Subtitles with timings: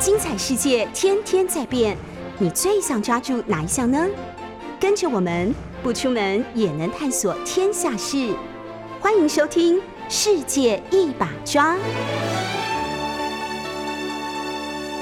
[0.00, 1.96] 精彩世界天天在变，
[2.38, 4.06] 你最想抓住哪一项呢？
[4.78, 8.34] 跟着我们不出门也能探索天下事，
[9.00, 9.78] 欢迎收听《
[10.08, 11.74] 世界一把抓》。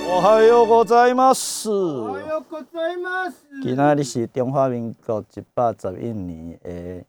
[0.06, 1.68] おはようございます。
[1.68, 3.44] おはようございます。
[3.64, 7.04] 今仔日是中华民国一百十一年的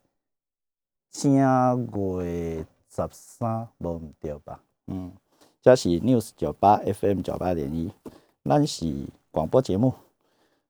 [1.12, 1.36] 正
[1.94, 4.60] 月十三，无毋对吧？
[4.88, 5.12] 嗯，
[5.63, 7.93] 这是 News 九八 FM 九八点一，
[8.45, 8.87] 咱是
[9.31, 9.93] 广播节目，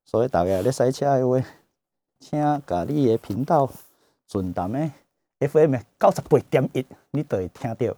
[0.03, 1.41] 所以大家咧驶车的话，
[2.19, 3.71] 请甲你的频道
[4.27, 4.91] 顺淡的
[5.39, 7.95] FM 九十八点一，你就会听到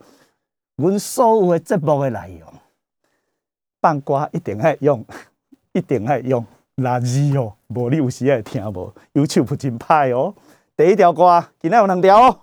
[0.76, 2.54] 阮所有的节目的内容。
[3.82, 5.04] 放歌一定爱用，
[5.71, 10.35] 一定爱用垃圾哦，无你有时会听无，YouTube 真歹哦。
[10.77, 12.40] 第一条歌，今仔有两条哦。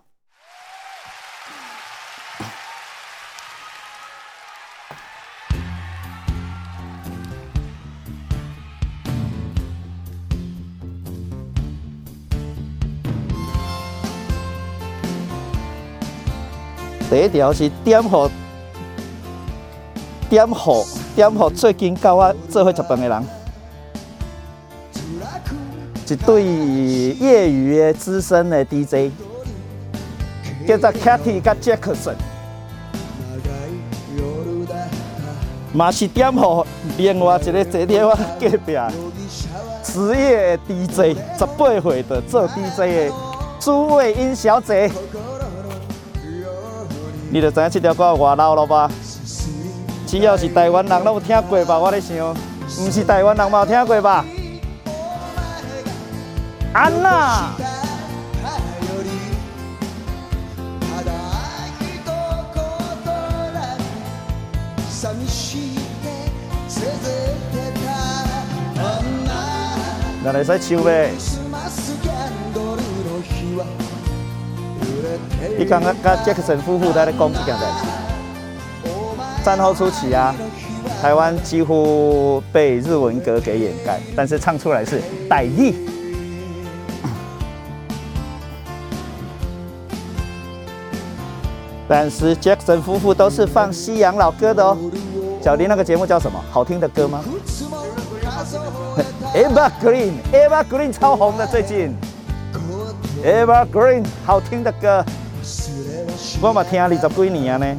[17.20, 18.30] 第一条是点火
[20.30, 20.82] 点火
[21.14, 23.22] 点火最近甲我做伙食饭的人，
[26.08, 29.12] 一对业余的资深的 DJ，
[30.66, 32.14] 叫做 Katy 甲 Jackson，
[35.74, 38.78] 嘛是点火另外一个坐在我隔壁。
[39.82, 43.12] 职业的 DJ，十八岁的做 DJ 的
[43.58, 44.90] 朱卫英小姐，
[47.32, 48.90] 你就知影这条歌有偌老了吧？
[50.04, 51.78] 只要是台湾人，拢有听过吧？
[51.78, 52.34] 我咧想，
[52.80, 54.24] 毋是台湾人嘛有听过吧？
[56.72, 57.52] 安娜，
[70.24, 71.12] 咱来使唱呗。
[75.58, 77.86] 你刚刚甲杰克森夫妇在咧讲这件代志。
[79.44, 80.34] 战后初期啊，
[81.00, 85.74] 台湾几乎被日文歌给掩盖，但是唱出来是傣语。
[91.88, 94.76] 但是 Jackson 夫妇都是放西洋老歌的哦。
[95.42, 96.38] 小林那个节目叫什么？
[96.50, 97.24] 好听的歌吗？
[99.34, 101.96] Evergreen，Evergreen 超红的最近。
[103.24, 105.02] Evergreen 好听的歌，
[106.42, 107.76] 我嘛听二十几年啊呢。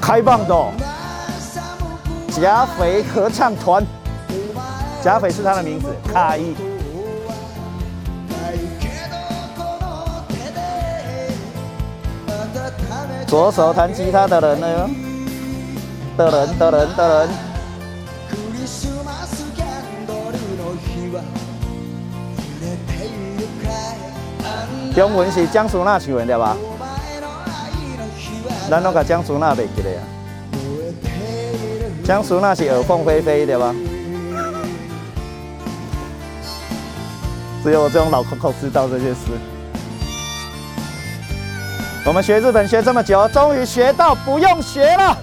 [0.00, 0.72] 开放的
[2.30, 3.84] 加肥合唱团，
[5.02, 6.71] 加肥是他的名字，卡伊。
[13.32, 14.90] 左手弹吉他的人呢？
[16.18, 17.28] 的人的人的人。
[24.94, 26.54] 中文是江苏那唱的对吧？
[28.68, 30.04] 咱拢甲江苏那袂记咧啊。
[32.04, 33.74] 江苏那是耳凤飞飞对吧？
[37.64, 39.51] 只有我这种老 Coco 知道这些事。
[42.04, 45.16] 我们学日本学这么久，终于学到不用学了。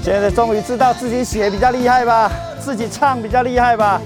[0.00, 4.00] 现在终于知道自己写比较厉害吧，自己唱比较厉害吧。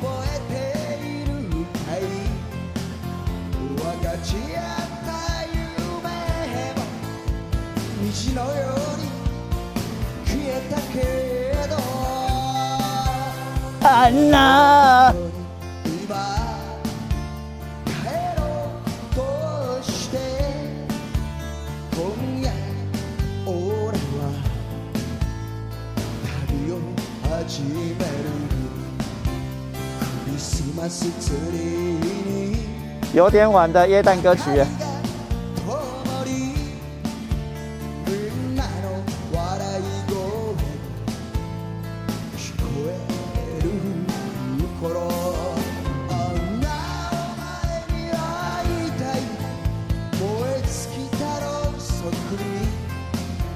[33.14, 34.42] 有点晚的耶诞歌曲。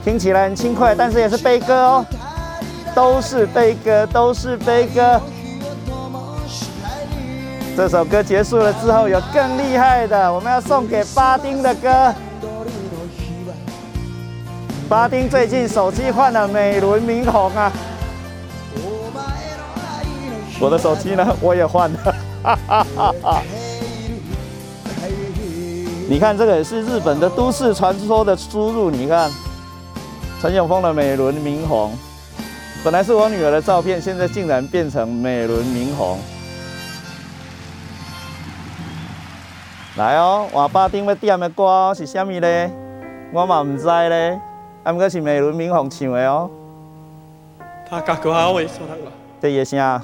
[0.04, 2.06] 听起来很轻快，但是也是悲歌哦，
[2.94, 5.20] 都是悲歌，都是悲歌。
[7.74, 12.14] 这首歌结束了之后，有更厉害的，我们要送给巴丁的歌。
[14.88, 17.72] 巴丁最近手机换了美轮明宏啊！
[20.60, 21.34] 我的手机呢？
[21.40, 22.14] 我也换了。
[26.08, 28.90] 你看，这个也是日本的都市传说的输入。
[28.90, 29.30] 你看，
[30.42, 31.96] 陈永峰的美轮明宏，
[32.84, 36.18] 本来是我女儿的照片，现在竟然变成美轮明宏。
[40.01, 42.71] 来哦，换巴丁要点的歌是虾米呢？
[43.33, 44.39] 我嘛唔知咧，
[44.83, 46.49] 啊，毋过是美轮明宏唱的哦。
[47.89, 49.11] 高く青い空が
[49.41, 50.01] 这一声，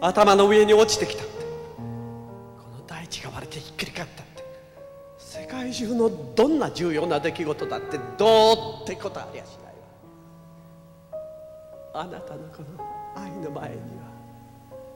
[0.00, 4.44] 頭の上に落ちてきたってこの大地が割れてひっくり返ったって
[5.16, 9.74] 世界中のどんな重要な出来事だってどうってことありゃしない
[11.94, 12.84] わあなたのこの
[13.16, 13.80] 愛の前には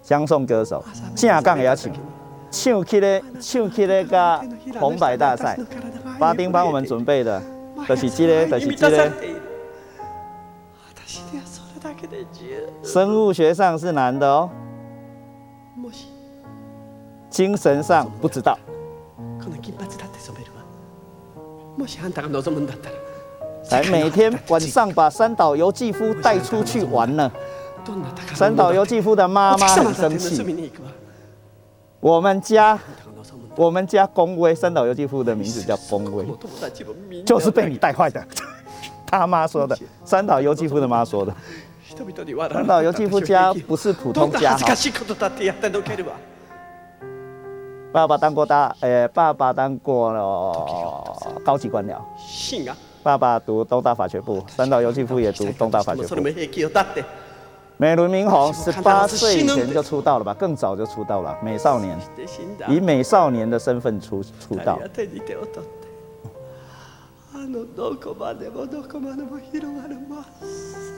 [0.03, 0.75] 相送歌手，
[1.17, 1.91] 正港也唱，
[2.51, 4.43] 唱起咧，唱起咧，甲
[4.79, 5.57] 红白大赛，
[6.19, 7.41] 巴丁帮我们准备的，
[7.89, 9.13] 就是这个，就是这个。
[10.89, 14.51] 私にはそれだけで十生物学上是男的哦，
[15.77, 16.09] もし
[17.31, 18.59] 精神上不知道。
[19.39, 20.63] この金髪だって染めるわ
[21.79, 27.31] もしあんたが望むんだったら来，每天晚上把三岛由纪夫带出去玩呢。
[27.87, 30.73] どんな宝物三岛由纪夫的妈妈很生お月様だって盗み气。
[32.05, 38.25] に行くわ我们家，あんたが望むんだ我们家公威，三岛由纪夫的名字叫公威，お友達もみんな就是被你带坏的。
[39.07, 41.35] 他妈说的，三岛由纪夫的妈说的。
[41.89, 46.13] 人々に笑三岛由纪夫家不是普通家哈どんな恥ずか，しいことだってやってのけるわ
[47.93, 56.15] 爸爸当过大，呃，爸爸当过、呃、高级官僚，真が爸爸读东大法学部，三岛由纪夫也读东大法学部
[57.77, 64.65] 美轮明宏十八岁以前就出道了吧，更早就出道了，美少年，で死んだ以美少年的身份出出道二人。
[64.83, 65.81] が手に手を取って
[67.33, 70.25] あのどこまでもどこまでも広がる真っ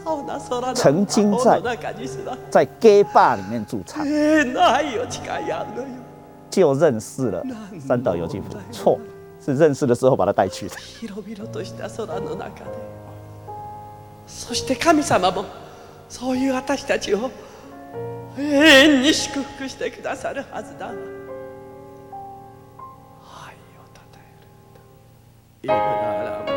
[0.05, 5.89] 青な空の曾经在青の中にすら在 gay bar 里面驻唱，永遠の愛を誓い合うのよ
[6.51, 7.45] 就认识了
[7.87, 8.47] 三岛由纪夫。
[8.73, 8.99] 错，
[9.41, 10.77] 是认识的时候把他带去的。
[16.10, 17.30] そういう私たちを
[18.38, 20.88] 永遠に祝福してくださるはずだ。
[20.88, 20.98] 愛を
[23.94, 24.80] たたえるんだ。
[25.64, 25.76] イブラ
[26.24, 26.48] ラム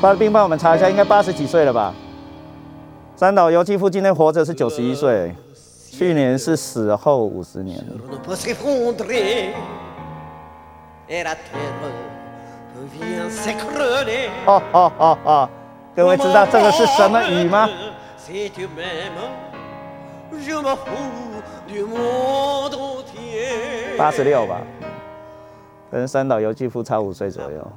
[0.00, 1.94] 巴尔兵帮我们查一下，应该八十几岁了吧？
[3.16, 5.34] 三岛由纪夫今天活着是九十一岁，
[5.92, 7.92] 去年是死后五十年了。
[15.94, 17.68] 各位知道这个是什么雨吗？
[23.98, 24.62] 八十六吧，
[25.90, 27.72] 跟三岛由纪夫差五岁左右。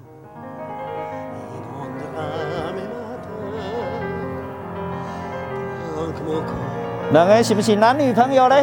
[7.11, 8.55] 两个是不是男女朋友呢？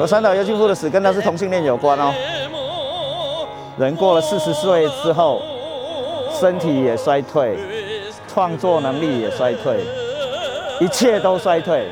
[0.00, 2.14] 我三岛由纪夫的死跟他是同性恋有关哦。
[3.76, 5.42] 人过了四十岁之后，
[6.32, 7.58] 身体也衰退，
[8.26, 9.84] 创作能力也衰退，
[10.80, 11.88] 一切都衰退。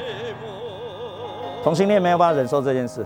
[1.65, 3.05] 同性恋没有办法忍受这件事。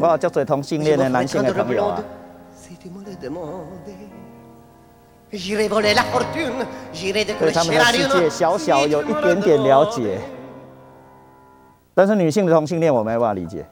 [0.00, 2.02] 哇，叫嘴同性恋的男性的朋友啊。
[7.38, 10.20] 对他们的世界小小有一点点了解。
[11.94, 13.66] 但是女性的同性恋我没办法理解？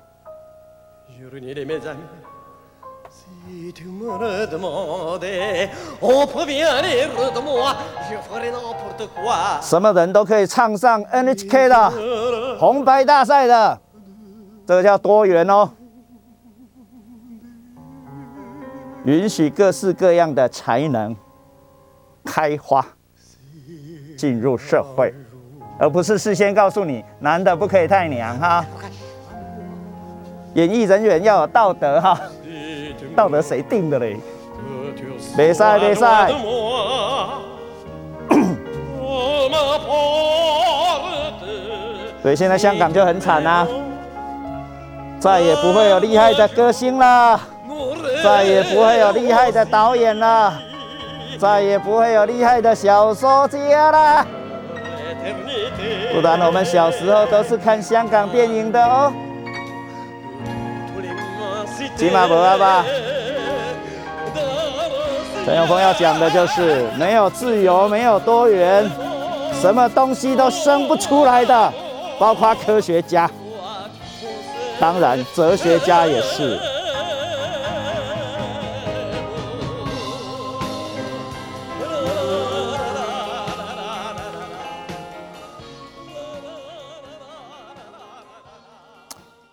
[9.62, 13.79] 什么人都可以唱上 nhk 的红白大赛的
[14.67, 15.71] 这个叫多元哦。
[19.05, 21.14] 允许各式各样的才能。
[22.32, 22.87] 开花，
[24.16, 25.12] 进入社会，
[25.80, 28.64] 而不是事先告诉你男的不可以太娘哈。
[30.54, 32.20] 演艺人员要有道德哈
[33.16, 34.16] 道德谁定的嘞
[35.37, 35.92] 别赛别.
[35.92, 35.99] Oh,
[39.84, 40.20] porte
[42.22, 43.66] 所以现在香港就很惨啊，
[45.18, 47.40] 再也不会有厉害的歌星了。
[48.22, 50.52] 再也不会有厉害的导演了，
[51.40, 54.26] 再也不会有厉害的小说家了。
[56.12, 59.11] 不然我们小时候都是看香港电影的哦。
[61.97, 62.85] 起码不要吧
[65.47, 68.88] 陈永峰要讲的就是没有自由，没有多元，
[69.61, 71.73] 什么东西都生不出来的，
[72.18, 73.28] 包括科学家，
[74.78, 76.61] 当然哲学家也是。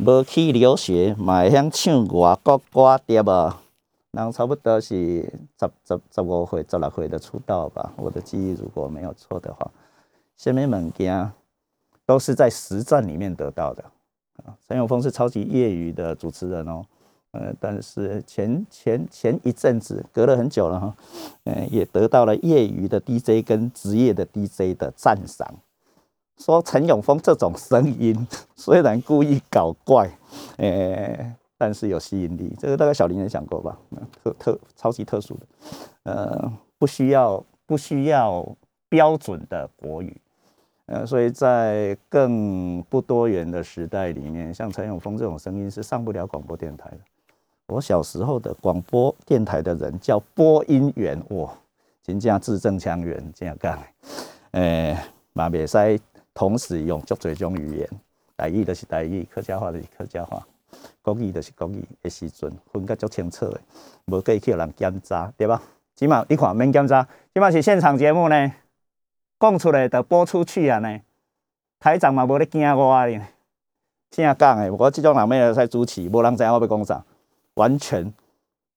[0.08, 3.54] 无去留学，嘛会晓唱外国歌对无？
[4.12, 5.22] 人差不多是
[5.60, 7.92] 十十十五岁、十六岁的出道吧。
[7.98, 9.70] 我的记忆如果没有错的话，
[10.38, 11.30] 什么物件
[12.06, 13.84] 都是在实战里面得到的。
[14.66, 16.86] 陈永峰是超级业余的主持人哦，
[17.32, 20.96] 呃，但是前前前一阵子隔了很久了哈，
[21.44, 25.54] 嗯，也得到了业余的 DJ 跟职业的 DJ 的赞赏。
[26.38, 30.10] 说陈永峰这种声音 虽然故意搞怪，
[30.58, 32.56] 诶，但是有吸引力。
[32.60, 33.78] 这个大概小林也想过吧？
[34.24, 35.46] 特特超级特殊的，
[36.04, 38.48] 呃，不需要不需要
[38.88, 40.16] 标准的国语，
[40.86, 47.00] 呃，所以在更不多元的时代里面，像陈永峰这种声音是上不了广播电台的。
[47.68, 51.52] 我小时候的广播电台的人叫播音员，哇，
[52.06, 53.78] 人家字正腔圆这样讲，
[54.52, 54.96] 诶，
[55.34, 56.00] 马别塞。
[56.38, 57.90] 同时用足多种语言，
[58.38, 60.46] 台语就是台语，客家话就是客家话，
[61.02, 63.60] 国语就是国语的时阵，分得足清楚的，
[64.06, 65.60] 无计去人检查，对吧？
[65.96, 67.02] 起码你看免检查，
[67.34, 68.52] 起码是现场节目呢，
[69.40, 71.00] 讲出来就播出去啊呢。
[71.80, 73.08] 台长嘛无咧惊我啊，
[74.12, 77.04] 正讲诶，我这种人要在主持，无人知我要讲啥，
[77.56, 78.14] 完全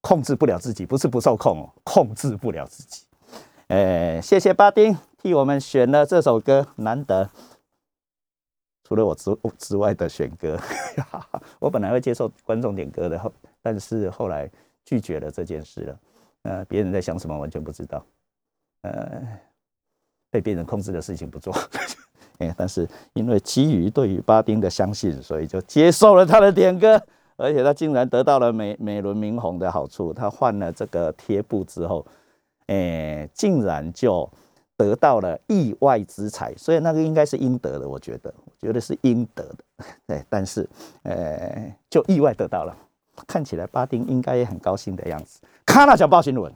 [0.00, 3.02] 控制不了自己，不是不受控哦，控制不了自己。
[3.68, 7.28] 诶，谢谢巴丁替我们选了这首歌，难得。
[8.90, 10.58] 除了我之之外的选歌，
[11.60, 13.32] 我本来会接受观众点歌的，后
[13.62, 14.50] 但是后来
[14.84, 15.98] 拒绝了这件事了。
[16.42, 18.04] 呃，别人在想什么完全不知道，
[18.82, 19.22] 呃，
[20.28, 21.54] 被别人控制的事情不做。
[22.38, 27.00] 哎，但是因为基于对于巴丁的相信，所以就接受了他的点歌，
[27.36, 30.12] 而且他竟然得到了美美轮明宏的好处。
[30.12, 32.04] 他换了这个贴布之后，
[32.66, 34.28] 哎，竟然就。
[34.80, 40.24] 得到了意外之财，所以那个应该是应得的，我觉得，我觉得是应得的， 对。
[40.30, 40.66] 但是，
[41.02, 42.74] 呃，就意外得到了，
[43.26, 45.38] 看起来巴丁应该也很高兴的样子。
[45.66, 46.50] 看那小报新闻，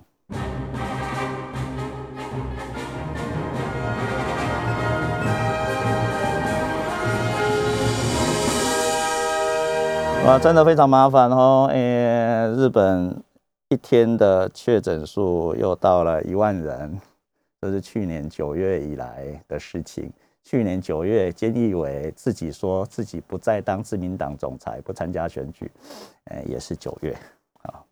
[10.25, 11.69] 哇，真的非常麻烦哦。
[11.71, 13.23] 诶，日本
[13.69, 16.99] 一天的确诊数又到了一万人。
[17.65, 20.13] 这是去年九月以来的事情。
[20.43, 25.71] 去年九月，菅义伟自己说自己不再当自民党总裁，不参加选举。
[26.25, 27.17] 呃，也是九月
[27.63, 27.83] 啊，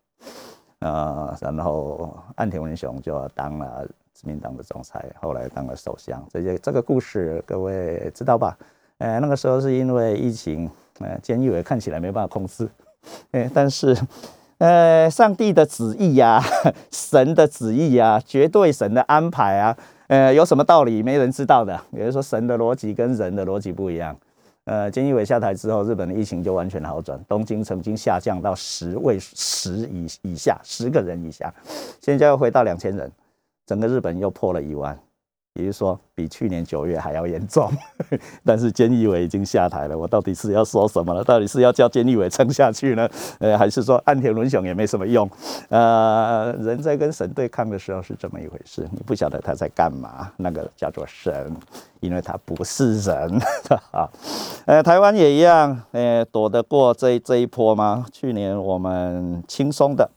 [0.77, 6.23] 呃，然后岸田文雄就当了自民党的总裁，后来当了首相。
[6.29, 8.55] 这些这个故事各位知道吧？
[8.99, 12.69] 呃，那个时候是因为疫情，呃，菅义伟看起来没办法控制，
[13.31, 13.97] 哎，但是。
[14.63, 16.41] 呃，上帝的旨意呀，
[16.89, 19.77] 神的旨意呀，绝对神的安排啊，
[20.07, 21.77] 呃，有什么道理没人知道的？
[21.91, 24.15] 也就说，神的逻辑跟人的逻辑不一样。
[24.63, 31.53] 呃，菅义伟下台之后，日本的疫情就完全好转，东京曾经下降到十位十以以下，十个人以下，
[31.99, 33.11] 现在又回到两千人，
[33.67, 34.97] 整个日本又破了一万。
[35.55, 37.71] 也就是说，比去年九月还要严重，
[38.43, 39.95] 但是菅义伟已经下台了。
[39.95, 41.23] 我到底是要说什么了？
[41.23, 43.07] 到底是要叫菅义伟撑下去呢？
[43.37, 45.29] 呃，还是说岸田文雄也没什么用？
[45.69, 50.31] 呃，人在跟神对抗的时候是这么一回事，你不晓得他在干嘛。
[50.37, 51.55] 那个叫做神，
[51.99, 53.39] 因为他不是人
[53.91, 54.09] 啊。
[54.65, 58.05] 呃，台湾也一样，呃，躲得过这这一波吗？
[58.11, 60.09] 去年我们轻松的。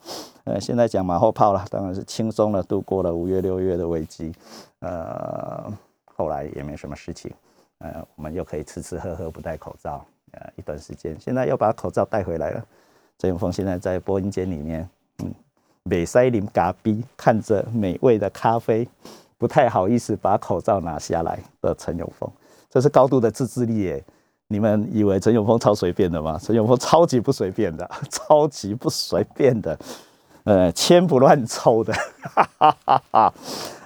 [0.44, 4.32] 呃，现在讲马后炮了，当然是轻松的度过了五月六月的危机，
[4.86, 5.72] 呃，
[6.04, 7.32] 后来也没什么事情，
[7.78, 12.64] 呃，我们又可以吃吃喝喝不戴口罩，呃，一段时间，现在又把口罩带回来了。
[13.18, 14.88] 陈永峰现在在播音间里面，
[15.24, 15.34] 嗯，
[15.82, 18.86] 美塞林嘎逼，看着美味的咖啡，
[19.38, 22.30] 不太好意思把口罩拿下来的陈永峰，
[22.70, 24.04] 这是高度的自制力耶。
[24.48, 26.38] 你们以为陈永峰超随便的吗？
[26.44, 29.76] 陈永峰超级不随便的， 超级不随便的。
[30.44, 33.34] 呃，千不乱抽的，哈哈哈哈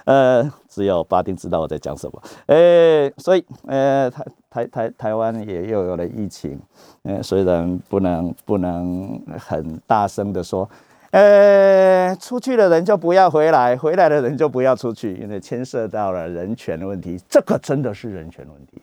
[0.05, 2.23] 呃，只有巴丁知道我在讲什么。
[2.47, 6.57] 呃，所以，呃，台台台台湾也又有了疫情。
[7.03, 10.67] 呃，虽然不能不能很大声的说，
[11.11, 17.19] 呃，出去的人就不要回来，回来的人就不要出去，因为牵涉到了人权的问题。
[17.27, 18.81] 这个真的是人权问题，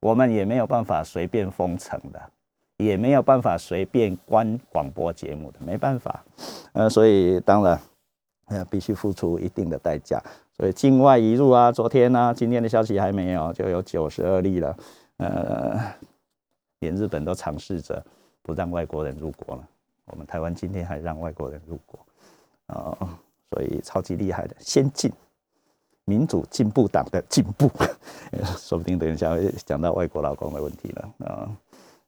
[0.00, 2.20] 我们也没有办法随便封城的。
[2.78, 6.22] 也没有办法随便关广播节目的，没办法，
[6.74, 7.80] 呃，所以当然，
[8.46, 10.20] 呃，必须付出一定的代价。
[10.56, 14.76] 所以境外移入啊，昨天呢，今天的消息还没有，就有九十二例了。
[15.18, 15.78] 呃，
[16.80, 18.04] 连日本都尝试着
[18.42, 19.68] 不让外国人入国了，
[20.06, 21.98] 我们台湾今天还让外国人入国，
[22.66, 23.18] 啊，
[23.50, 25.12] 所以超级厉害的先进
[26.04, 27.70] 民主进步党的进步，
[28.56, 31.50] 说不定等一下会讲到外国劳工的问题了啊。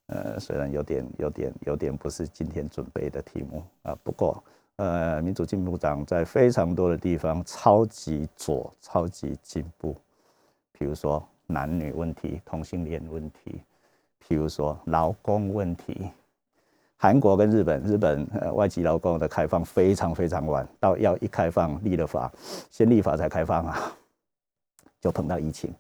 [0.07, 4.43] 呃，虽然有点、有点、有点不是今天准备的题目啊，不过。
[4.79, 9.97] 呃，民主进步党在非常多的地方超级左、超级进步，
[10.71, 13.61] 比如说男女问题、同性恋问题，
[14.25, 16.09] 譬如说劳工问题。
[16.97, 22.33] 韩国跟日本，日本呃外籍劳工的开放非常非常晚，到要一开放立了法，
[22.71, 23.93] 先立法才开放啊，
[25.01, 25.75] 就碰到疫情，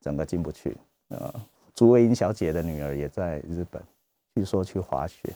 [0.00, 0.74] 整个进不去。
[1.08, 1.34] 呃，
[1.74, 3.82] 朱薇英小姐的女儿也在日本，
[4.34, 5.30] 据说去滑雪，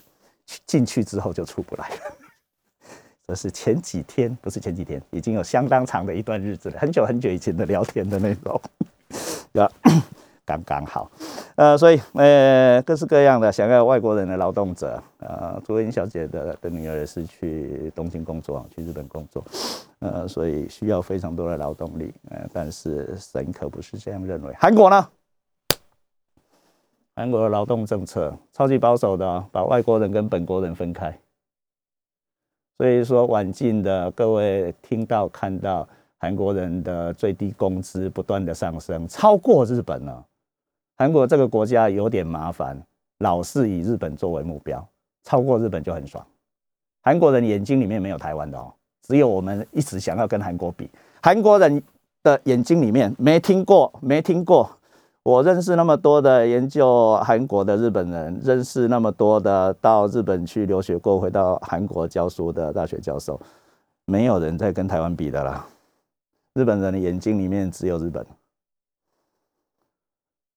[0.64, 1.96] 进去之后就出不来了。
[3.28, 8.60] 而是前几天，不是前几天，已经有相当长的一段日子了，很久很久以前的聊天的那种，
[9.62, 9.70] 啊，
[10.46, 11.10] 刚刚好，
[11.56, 19.44] 呃，所以呃，各式各样的想要外国人的劳动者，呃，朱茵小姐的的女儿也是去东京工作，去日本工作，
[19.98, 24.54] 呃，所以需要非常多的劳动力，呃，但是神可不是这样认为。
[24.58, 25.06] 韩国呢？
[27.14, 31.14] 韩国的劳动政策超级保守的，把外国人跟本国人分开。
[32.78, 40.24] 所以说，晚近的各位听到看到韩国人的最低工资不断的上升，超过日本了。
[40.96, 42.80] 韩国这个国家有点麻烦，
[43.18, 44.86] 老是以日本作为目标，
[45.24, 46.24] 超过日本就很爽。
[47.02, 50.88] 韩国人眼睛里面没有台湾的哦，只有我们一直想要跟韩国比。
[51.20, 51.82] 韩国人
[52.22, 54.70] 的眼睛里面没听过，没听过。
[55.28, 63.38] 我认识那么多的研究韩国的日本人，认识那么多的到日本去留学过、回到韩国教书的大学教授，
[64.06, 65.66] 没有人在跟台湾比的啦。
[66.54, 68.24] 日本人的眼睛里面只有日本。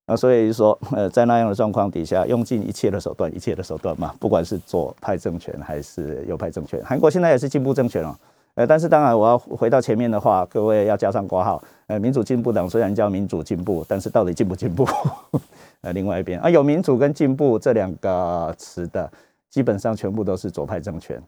[0.08, 8.18] 那所以说， 呃，在那样的状况底下，用尽一切的手段，一切的手段嘛，不管是左派政权还是右派政权，韩国现在也是进步政权了。
[8.56, 11.64] 呃，但是当然，我要回到前面的话，各位要加上括号。
[11.88, 14.86] 呃，民主进步党虽然叫民主进步，但是到底进不进步？
[15.82, 19.10] 呃，另外一边啊，有民主跟进步这两个词的，
[19.50, 21.22] 基本上全部都是左派政权。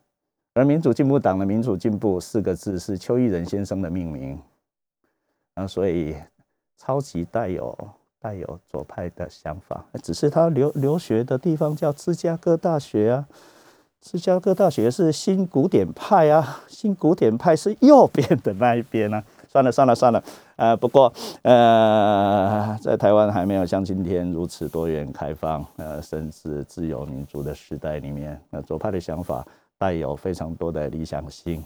[0.54, 4.38] 而民主进步党的民主进步四个字是邱毅仁先生的命名，
[5.56, 6.16] 啊，所以
[6.78, 7.76] 超级带有
[8.20, 13.28] 带有左派的想法，只是他留留学的地方叫芝加哥大学啊。
[14.04, 19.24] 芝加哥大学是新古典派啊， 新古典派是右边的那一边呢。
[19.50, 20.24] 算了算了算了，
[20.56, 21.14] 呃，不过
[21.44, 29.46] 呃，在台湾还没有像今天如此多元开放，呃，甚至自由民主的时代里面，那左派的想法
[29.78, 31.64] 带有非常多的理想性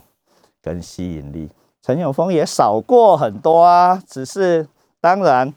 [0.62, 1.48] 跟吸引力。
[1.82, 4.68] 陈永峰也少过很多啊，只是
[5.00, 5.50] 当然，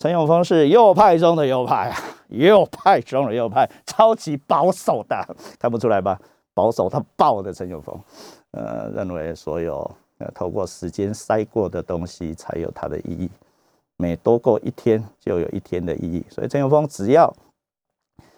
[0.00, 1.96] 陈永峰是右派中的右派啊。
[2.30, 6.16] 右派中的右派，超级保守的，看不出来吧？
[6.54, 8.00] 保守他爆的陈永峰，
[8.52, 9.78] 呃，认为所有
[10.18, 13.28] 呃透过时间筛过的东西才有它的意义，
[13.96, 16.24] 每多过一天就有一天的意义。
[16.30, 17.34] 所以陈永峰只要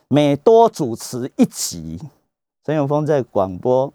[0.09, 2.01] 每多主持一集，
[2.65, 3.93] 陈永峰在广播、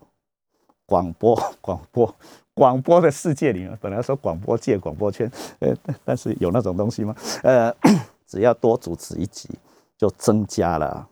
[0.85, 2.13] 广播、广播、
[2.57, 5.71] 广播的世界里面，本来说广播界、广播圈，呃，
[6.03, 7.15] 但是有那种东西吗？
[7.43, 7.71] 呃，
[8.25, 9.47] 只要多主持一集。
[9.99, 11.09] 就增加了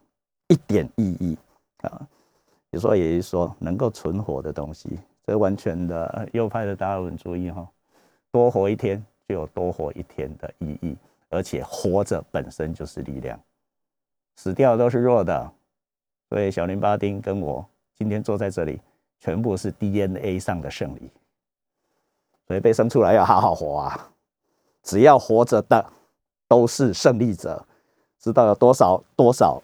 [0.47, 1.35] 一点意义
[1.77, 2.07] 啊，
[2.69, 7.67] 有时候也是说能够存活的东西，这完全的右派的达尔文主义哈，
[8.31, 10.95] 多活一天就有多活一天的意义，
[11.29, 13.39] 而且活着本身就是力量，
[14.35, 15.51] 死掉都是弱的，
[16.29, 17.65] 所以小林巴丁跟我
[17.97, 18.79] 今天坐在这里，
[19.19, 21.09] 全部是 DNA 上的胜利，
[22.47, 24.09] 所以被生出来要好好活啊，
[24.83, 25.85] 只要活着的
[26.47, 27.65] 都是胜利者。
[28.19, 29.61] 知道有多少多少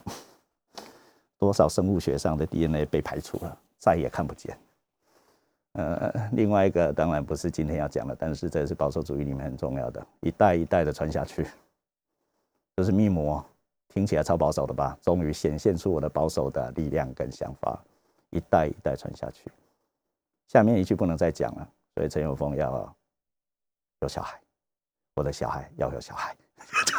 [1.40, 4.56] 多少生物学上的 DNA 被排除了，再也看不见。
[5.74, 11.48] 呃，另外一个当然不是今天要讲的，但是这是保守主义里面很重要的，一代一代的传下去，
[12.76, 13.44] 就是密谋，
[13.88, 14.96] 听起来超保守的吧？
[15.02, 17.82] 终于显现出我的保守的力量跟想法，
[18.30, 19.50] 一代一代传下去。
[20.50, 22.96] 下面一句不能再讲了，所以陈友峰要
[24.02, 24.40] 有小孩，
[25.16, 26.36] 我的小孩要有小孩。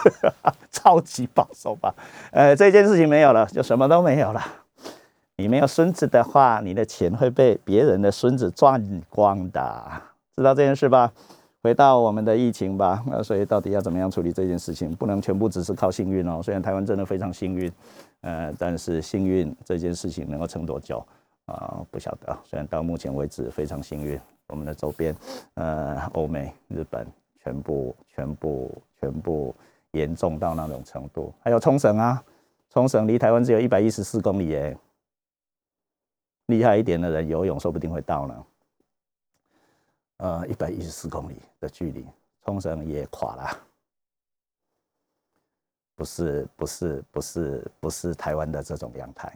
[0.70, 1.94] 超级保守吧，
[2.32, 4.42] 呃，这件事情没有了，就什么都没有了。
[5.36, 10.02] 你没有孙子的话，你的钱会被别人的孙子赚光的，
[10.36, 11.12] 知道这件事吧？
[11.62, 14.94] 回到我们的疫情吧，那所以到底要怎么样处理这件事情？
[14.96, 16.42] 不能全部只是靠幸运哦。
[16.42, 17.72] 虽然台湾真的非常幸运，
[18.22, 21.06] 呃，但是幸运这件事情能够撑多久
[21.46, 21.80] 啊？
[21.90, 22.36] 不晓得。
[22.44, 24.20] 虽然到目前为止非常幸运，
[24.52, 25.16] 我们的周边，
[25.54, 27.06] 呃，欧美、日本，
[27.42, 29.54] 全部、全部、全部
[29.92, 31.32] 严重到那种程度。
[31.40, 32.22] 还有冲绳啊，
[32.68, 34.76] 冲绳离台湾只有一百一十四公里耶，
[36.48, 38.46] 厉害一点的人游泳说不定会到呢。
[40.18, 42.06] 呃，一百一十四公里的距离，
[42.44, 43.58] 冲绳也垮了。
[45.94, 49.34] 不是不是不是不是台湾的这种阳台，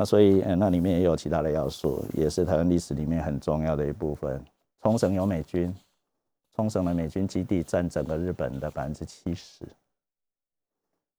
[0.00, 4.42] 那所以那里面也有其他的要素，也是台湾历史里面很重要的一部分。
[4.82, 5.70] 冲绳有美军，
[6.56, 9.62] 冲绳的美军基地占整个日本的百分之七十，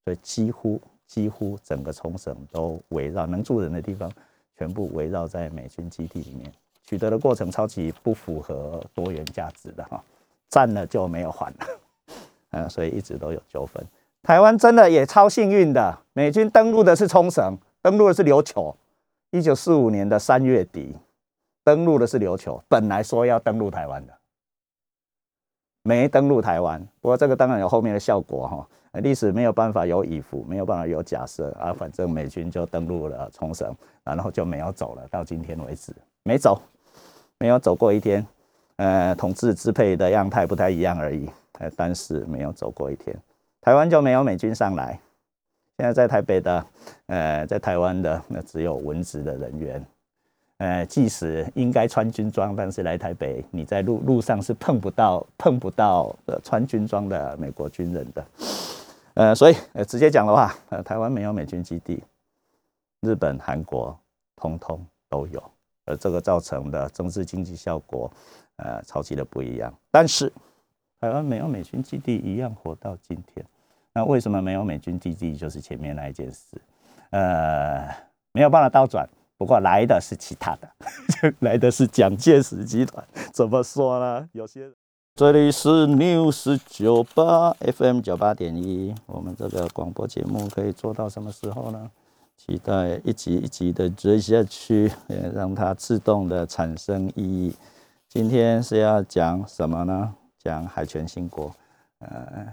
[0.04, 4.12] 所以几乎几乎整个冲绳都围绕能住人的地方，
[4.58, 6.52] 全部围绕在美军基地里面。
[6.84, 10.04] 取得的过程超级不符合多元价值的哈，
[10.50, 11.68] 占了就没有还了。
[12.50, 13.86] 嗯， 所以一直都有纠纷。
[14.24, 18.76] 台湾真的也超幸运的，美军登陆的是冲绳，登陆的是琉球。
[19.32, 20.96] 一九四五年的三月底，
[21.64, 24.14] 登陆的是琉球，本来说要登陆台湾的，
[25.84, 26.86] 没登陆台湾。
[27.00, 28.68] 不过这个当然有后面的效果哈，
[29.00, 31.72] 历史没有办法有以服，没有办法有假设啊。
[31.72, 36.62] 反正美军就登陆了冲绳，然后就没有走了，到今天为止没走，
[37.38, 38.26] 没有走过一天。
[38.76, 41.30] 呃，统治支配的样态不太一样而已。
[41.60, 43.16] 呃，但是没有走过一天，
[43.62, 45.00] 台湾就没有美军上来。
[45.82, 46.64] 现在在台北的，
[47.08, 49.84] 呃，在台湾的那只有文职的人员。
[50.58, 58.24] 呃，即使应该穿军装，但是来台北，你在路路上是碰不到碰不到呃穿军装的美国军人的。
[59.16, 62.04] 呃，所以呃直接讲的话，呃，台湾没有美军基地，
[63.00, 63.98] 日本、韩国
[64.36, 65.44] 通通都有，
[65.86, 68.12] 而这个造成的政治经济效果，
[68.58, 69.74] 呃，超级的不一样。
[69.90, 70.32] 但是。
[71.00, 73.44] 台湾没有美军基地一样活到今天，
[73.94, 75.36] 那为什么没有美军基地？
[75.36, 76.62] 就是前面那一件事，
[77.10, 77.88] 呃，
[78.32, 79.08] 没有办法倒转。
[79.38, 83.04] 不过来的是其他的， 来的是蒋介石集团。
[83.34, 84.30] 怎么说呢？
[84.34, 84.70] 有些
[85.16, 91.92] 这里是 News 九八 FM 九八点一，我们这个广播节目可以做到什么时候呢？
[92.38, 94.92] 期待一集一集的追下去，
[95.34, 97.56] 让它自动的产生意义。
[98.08, 100.16] 今天是要讲什么呢？
[100.40, 101.54] 讲海权兴国，
[102.00, 102.48] 呃，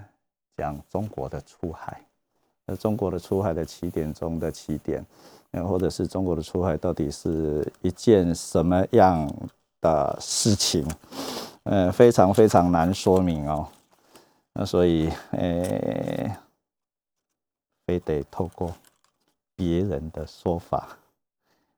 [0.58, 2.04] 讲中国的出海，
[2.66, 5.06] 那中国的出海的起点中的起点，
[5.52, 9.32] 呃，或者是中国的出海到底是一件什么样
[9.80, 10.84] 的事情，
[11.62, 13.68] 呃，非常非常难说明哦。
[14.52, 16.36] 那所以，呃，
[17.86, 18.74] 非得透过
[19.54, 20.98] 别人的说法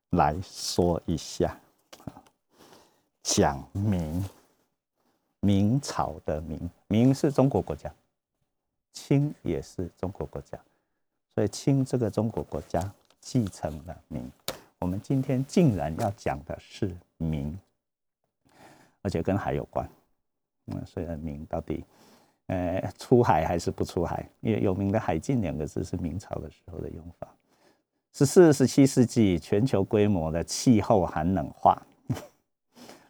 [0.08, 1.54] 来说一下，
[3.22, 4.24] 讲明。
[5.42, 7.90] 明朝的明，明是中国国家，
[8.92, 10.58] 清也是中国国家，
[11.34, 14.30] 所以清这个中国国家继承了明。
[14.78, 17.58] 我们今天竟然要讲的是明，
[19.02, 19.88] 而且跟海有关。
[20.66, 21.84] 嗯，虽然明到底，
[22.46, 24.28] 呃，出海还是不出海？
[24.40, 27.28] 因为有名的“海禁”两个字是明朝的时候的用法。
[28.12, 31.80] 十四、十七世纪全球规模的气候寒冷化。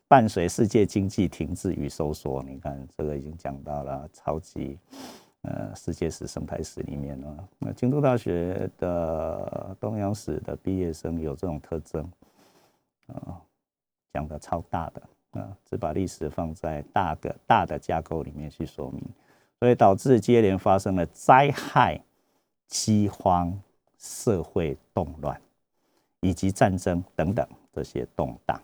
[0.09, 4.77] 伴随世界经济停滞与收缩，你看这个已经讲到了超级
[5.43, 7.49] 呃世界史生态史里面呢。
[7.59, 12.11] 那京都大学的东洋史的毕业生有这种特征
[13.07, 13.41] 啊，
[14.13, 15.03] 讲的超大的
[15.41, 19.03] 啊，只把历史放在大的大的架构里面去说明，
[19.59, 22.01] 所以导致接连发生了灾害、
[22.67, 23.59] 饥荒、
[23.99, 25.41] 社会动乱
[26.21, 28.61] 以及战争等等这些动荡。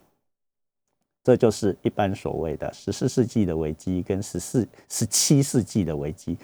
[1.22, 6.38] 这就是一般所谓的十四世纪的危机跟十四、十七世纪的危机，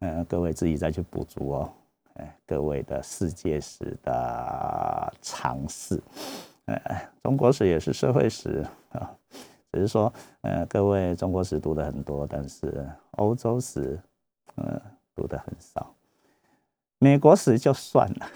[0.00, 1.72] 嗯，各位自己再去补足哦，
[2.14, 6.02] 哎，各位的世界史的尝试，
[6.66, 6.78] 呃，
[7.22, 9.10] 中国史也是社会史啊，
[9.72, 13.98] 只是说，呃，各位中国史读的很多，但是欧洲史，
[14.56, 14.80] 嗯，
[15.14, 15.94] 读的很少，
[16.98, 18.26] 美国史就算了，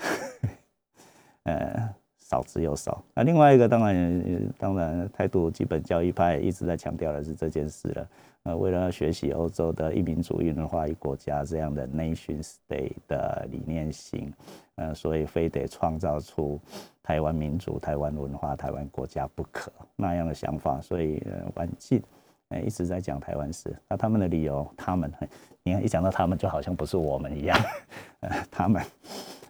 [2.49, 3.05] 之又少。
[3.15, 8.09] 那另外一个当然，当然态度基本教育派一直在强调的是这件事了。
[8.45, 14.33] 呃，为了要学习欧洲的一民主义文化一国家这样的 nation state 的理念型，
[14.77, 16.59] 呃，所以非得创造出
[17.03, 20.81] 台湾民主、台湾文化、台湾国家不可那样的想法。
[20.81, 21.23] 所以，
[21.57, 22.03] 晚进
[22.49, 23.77] 呃一直在讲台湾事。
[23.87, 25.29] 那他们的理由，他们很
[25.63, 27.59] 你看一讲到他们，就好像不是我们一样。
[28.21, 28.83] 呃，他们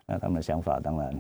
[0.07, 1.15] 那他们的想法当然。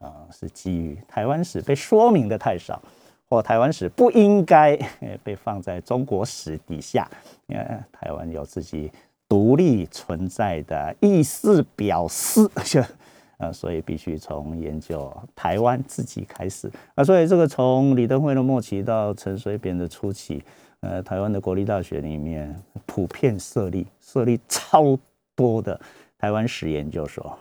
[0.00, 2.82] 啊，是基于台湾史被说明的太少，
[3.28, 4.76] 或台湾史不应该
[5.22, 7.08] 被放在中国史底下。
[7.48, 8.90] 呃，台湾有自己
[9.28, 12.48] 独立存在的意思表示，
[13.38, 17.04] 呃，所以必须从研究台湾自己开始啊。
[17.04, 20.42] 所以这个从李登辉的末期到陈水扁的初期，
[20.80, 22.54] 呃，台湾的国立大学里面
[22.86, 24.98] 普遍设立设立超
[25.36, 25.78] 多的
[26.18, 27.38] 台湾史研究所，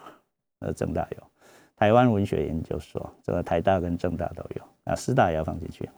[0.60, 1.24] 呃，政大有
[1.80, 5.90] 台湾文学研究所，这个台大跟政大都有啊，师大也要放进去，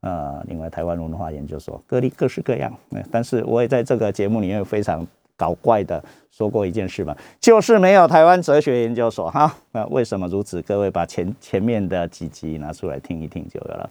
[0.00, 2.72] 呃，另外台湾文化研究所各地各式各样。
[3.10, 5.06] 但是我也在这个节目里面非常。
[5.38, 9.54] 搞怪的说过一件事嘛，就是没有台湾哲学研究所哈。
[9.70, 10.60] 那为什么如此？
[10.62, 13.88] 各位把前前面的几集拿出来听一听就有了。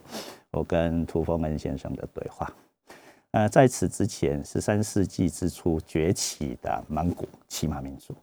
[0.51, 2.51] 我跟涂峰恩先生的对话。
[3.31, 8.13] 呃，在此之前，十三世纪之初崛起的蒙古骑马民族，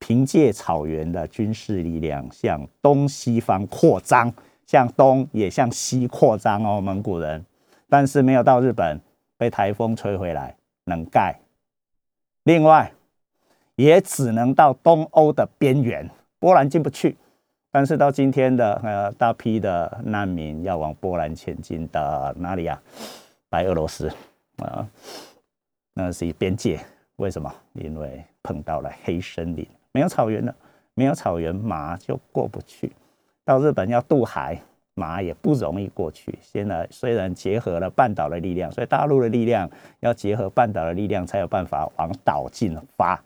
[0.00, 4.32] 凭借草原的军事力量向东西方扩张，
[4.66, 7.44] 向东也向西扩张哦，蒙古人。
[7.88, 9.00] 但是没有到日本，
[9.36, 11.38] 被台风吹回来，能盖。
[12.44, 12.90] 另外，
[13.76, 16.08] 也只能到东欧的边缘，
[16.38, 17.16] 波兰进不去。
[17.70, 22.82] 但是到今天的呃大批的难民要往波兰前进的哪里啊？
[23.48, 24.10] 白俄罗斯
[24.56, 24.88] 啊，
[25.94, 26.80] 那是边界。
[27.16, 27.52] 为什么？
[27.74, 30.54] 因为碰到了黑森林，没有草原了，
[30.94, 32.92] 没有草原，马就过不去。
[33.44, 34.60] 到日本要渡海。
[34.94, 36.36] 马也不容易过去。
[36.42, 43.18] 现在 虽然结合了半岛的力量，所以大陆的力量要结合半岛的力量，才有办法往岛进发。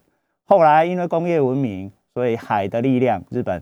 [0.45, 3.61] 后来因为工业文明，所以海的力量，日本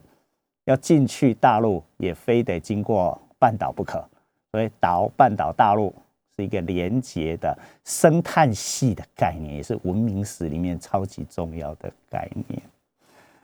[0.65, 4.05] 要进去大陆也非得经过半岛不可。
[4.51, 5.95] 所以岛、半岛、大陆
[6.37, 12.61] 是一个连结的生态系的概念，也是文明史里面超级重要的概念。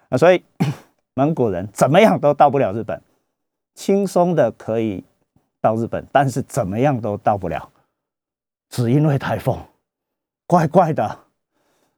[0.09, 0.43] 啊，所以
[1.15, 3.01] 蒙古人怎么样都到不了日本。
[3.75, 5.05] 轻松的可以
[5.61, 7.71] 到日本，但是怎么样都到不了，
[8.71, 9.57] 只因为台风，
[10.47, 11.19] 怪怪的。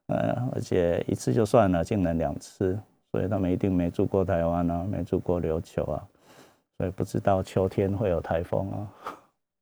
[0.09, 2.79] 呃，而且一次就算了，竟然两次，
[3.12, 6.03] 所以他们一定没住过台湾啊，没住过琉球啊，
[6.77, 8.88] 所以不知道秋天会有台风啊。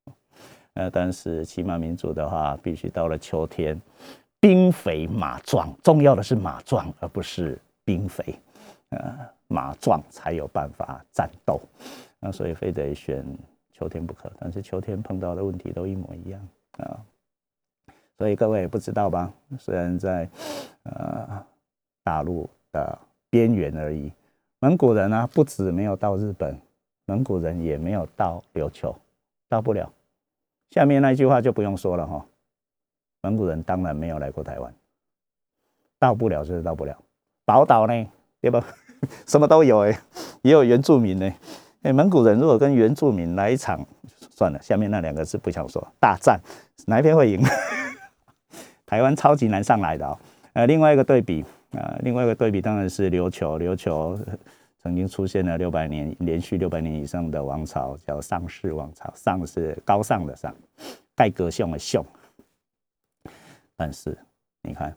[0.74, 3.80] 呃，但是骑马民族的话，必须到了秋天，
[4.40, 8.38] 兵肥马壮，重要的是马壮，而不是兵肥。
[8.90, 11.58] 呃，马壮才有办法战斗。
[12.20, 13.24] 那所以非得选
[13.72, 16.48] 秋天不可，但是秋天碰到的问题都一模一样
[16.78, 17.00] 啊，
[18.18, 19.32] 所以各位也不知道吧？
[19.58, 20.28] 虽然在
[20.84, 21.46] 呃
[22.02, 22.98] 大陆的
[23.30, 24.12] 边缘而已，
[24.58, 26.58] 蒙古人呢不止没有到日本，
[27.06, 28.94] 蒙古人也没有到琉球，
[29.48, 29.90] 到不了。
[30.70, 32.26] 下面那句话就不用说了哈，
[33.22, 34.74] 蒙古人当然没有来过台湾，
[35.98, 36.98] 到不了就是到不了。
[37.48, 38.06] 宝岛呢，
[38.42, 38.62] 对吧？
[39.26, 39.98] 什么都有哎，
[40.42, 41.32] 也有原住民呢。
[41.80, 43.82] 哎，蒙古人如果跟原住民来一场，
[44.30, 46.38] 算了，下面那两个字不想说，大战
[46.86, 47.40] 哪一边会赢？
[48.84, 50.18] 台湾超级难上来的哦。
[50.52, 54.18] 呃，另外一个对比啊，另外一个对比当然是琉球，琉球
[54.82, 60.54] 曾经出现了六百年，连续六百年以上的王朝，叫上世王朝，上是高尚的上，
[61.16, 62.04] 盖格雄的雄。
[63.74, 64.18] 但是
[64.62, 64.94] 你看，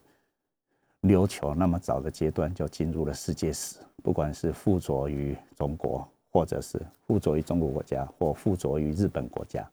[1.02, 6.08] 琉球那么早的阶段就进入了世界史，不管是附着于中国。
[6.34, 9.70] 或者是附着于中国国家，或附着于日本国家，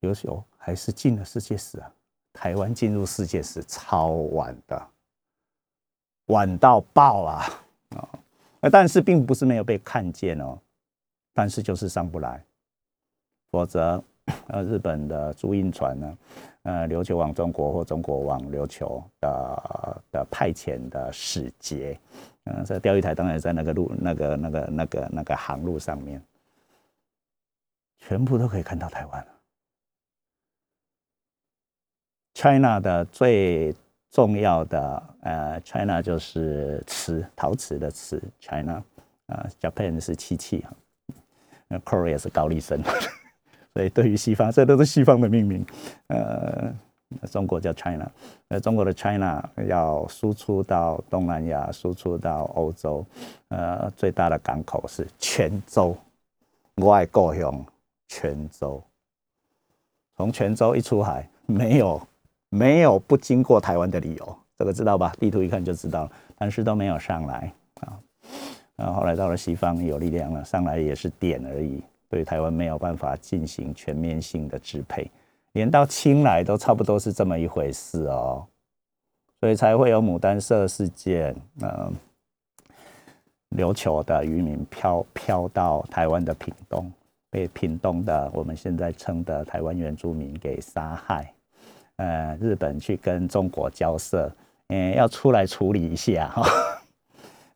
[0.00, 1.94] 琉球还是进了世界史啊？
[2.32, 4.88] 台湾进入世界史超晚的，
[6.26, 7.46] 晚到爆啊！
[7.90, 10.58] 啊，但是并不是没有被看见哦，
[11.32, 12.44] 但是就是上不来，
[13.52, 14.02] 否则，
[14.48, 16.18] 呃，日本的租印船呢，
[16.62, 21.98] 呃，琉球往中国或中国往琉球的的派遣的使节。
[22.44, 26.22] 嗯，这钓鱼台当然在那个路、那个、那个、那个、那个航路上面，
[27.98, 29.26] 全部都可以看到台湾。
[32.32, 33.74] China 的最
[34.10, 38.82] 重要的呃，China 就是瓷，陶瓷的瓷，China
[39.26, 40.72] 啊，Japan 是漆器啊，
[41.68, 42.80] 那 Korea 是高丽参，
[43.74, 45.64] 所以对于西方，这都是西方的命名，
[46.08, 46.74] 呃。
[47.28, 48.08] 中国叫 China，
[48.50, 53.04] 呃，中国的 China 要输出到东南亚，输出到欧洲，
[53.48, 55.96] 呃，最大的港口是泉州，
[56.76, 57.66] 外国用
[58.06, 58.80] 泉州，
[60.16, 62.00] 从泉州一出海，没有
[62.48, 65.12] 没有不经过台湾的理由，这个知道吧？
[65.18, 67.98] 地图一看就知道了，但是都没有上来啊，
[68.76, 75.10] 然后后来到了西方有力量了，上来也是点而已，对台湾没有办法进行全面性的支配。
[75.52, 78.46] 连到清来都差不多是这么一回事哦，
[79.40, 81.34] 所以才会有牡丹社事件。
[81.62, 81.92] 嗯，
[83.56, 86.92] 琉球的渔民漂漂到台湾的屏东，
[87.30, 91.32] 被屏东的我们现在称的台湾原住民给杀害。
[91.96, 94.30] 呃，日本去跟中国交涉，
[94.68, 96.46] 嗯，要出来处理一下哈。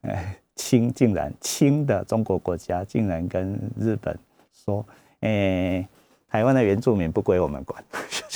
[0.03, 4.19] 哎， 清竟然清的中国国家竟然跟日本
[4.65, 4.85] 说，
[5.21, 5.87] 诶，
[6.29, 7.83] 台湾的原住民不归我们管，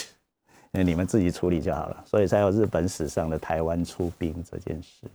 [0.72, 2.04] 你们自己处理就好了。
[2.04, 5.06] 所以才有日本史上的台湾出兵这件事。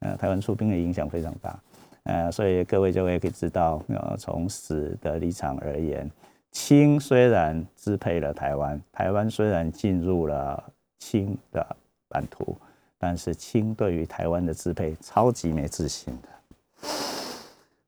[0.00, 1.58] 呃，台湾出兵的影响非常大。
[2.04, 6.10] 呃，所以各位就会可以知道，呃，从史的立场而言，
[6.52, 10.62] 清虽然支配了台湾，台湾虽然进入了
[10.98, 11.76] 清的
[12.08, 12.56] 版图。
[12.96, 16.88] 但是清对于台湾的支配超级没自信的。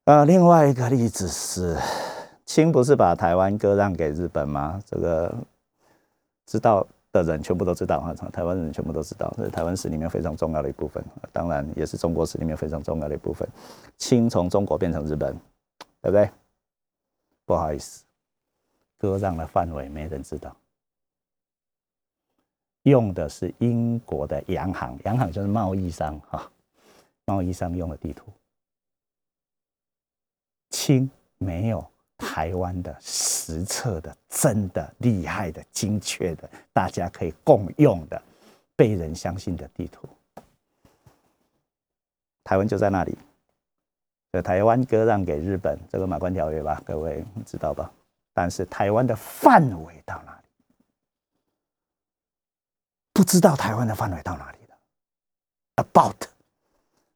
[0.05, 1.75] 呃，另外一个例子是，
[2.47, 4.81] 清不是把台湾割让给日本吗？
[4.87, 5.35] 这个
[6.47, 13.47] 知道的人全部都知道啊，台湾人全部都知道，这是台湾史里面非常重要的一部分，当然也是中国史里面非常重要的一部分。
[13.99, 15.37] 清从中国变成日本，
[16.01, 16.31] 对不对？
[17.45, 18.05] 不好意思，
[18.97, 20.57] 割让的范围没人知道。
[22.83, 26.49] 用的是英国的洋行，洋行就是贸易商哈，
[27.25, 28.27] 贸易商用的地图。
[30.71, 31.85] 清没有
[32.19, 38.21] 台湾的实测的、真的厉害的、精确的，大家可以共用的、
[38.75, 40.09] 被人相信的地图。
[42.43, 43.19] 台湾就在那里，
[44.45, 47.91] 台湾割让给日本，这个马关条约吧，各位知道吧？
[48.33, 50.49] 但是台湾的范围到哪里？
[53.13, 54.77] 不知道台湾的范围到哪里了
[55.77, 56.29] ？About，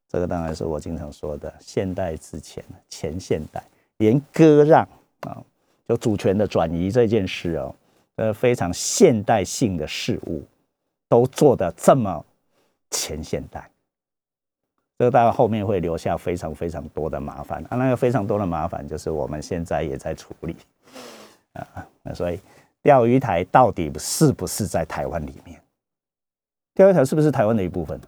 [0.08, 3.62] 这个当然是我经常说的，现代之前，前现代，
[4.00, 4.82] 连割让
[5.20, 5.36] 啊，
[5.86, 7.74] 就主权的转移这件事哦，
[8.16, 10.42] 呃，非常现代性的事物，
[11.06, 12.24] 都做的这么
[12.90, 13.70] 前现代，
[14.98, 20.56] 这个大概后面会留下非常非常多的麻烦啊，那个非常多的麻烦就是我们现在也在处理
[21.52, 22.40] 啊，那所以
[22.82, 25.60] 钓鱼台到底是不是在台湾里面？
[26.74, 28.00] 钓鱼台是不是台湾的一部分？